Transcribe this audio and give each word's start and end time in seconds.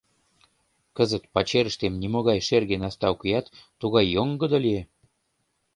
Кызыт 0.95 1.23
пачерыштем 1.33 1.93
нимогай 2.01 2.39
шерге 2.47 2.75
наста 2.83 3.07
укеат, 3.15 3.45
тугай 3.79 4.05
йоҥгыдо 4.15 4.57
лие. 4.65 4.83